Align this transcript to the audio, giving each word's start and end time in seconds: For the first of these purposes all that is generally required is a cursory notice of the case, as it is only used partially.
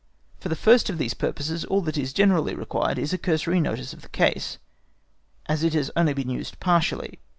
For 0.39 0.49
the 0.49 0.55
first 0.55 0.89
of 0.89 0.97
these 0.97 1.13
purposes 1.13 1.63
all 1.65 1.81
that 1.81 1.95
is 1.95 2.11
generally 2.11 2.55
required 2.55 2.97
is 2.97 3.13
a 3.13 3.19
cursory 3.19 3.59
notice 3.59 3.93
of 3.93 4.01
the 4.01 4.09
case, 4.09 4.57
as 5.45 5.63
it 5.63 5.75
is 5.75 5.91
only 5.95 6.19
used 6.23 6.59
partially. 6.59 7.19